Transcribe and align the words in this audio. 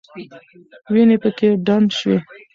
وینې 0.93 1.17
پکې 1.23 1.47
ډنډ 1.65 1.89
شوې. 1.99 2.17